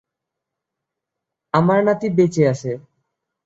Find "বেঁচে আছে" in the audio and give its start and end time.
2.17-2.71